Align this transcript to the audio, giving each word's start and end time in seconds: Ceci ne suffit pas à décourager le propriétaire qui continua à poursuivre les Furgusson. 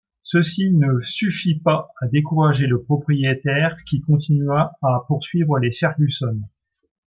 Ceci 0.23 0.71
ne 0.71 0.99
suffit 1.01 1.53
pas 1.59 1.93
à 2.01 2.07
décourager 2.07 2.65
le 2.65 2.81
propriétaire 2.81 3.75
qui 3.87 4.01
continua 4.01 4.73
à 4.81 5.03
poursuivre 5.07 5.59
les 5.59 5.71
Furgusson. 5.71 6.39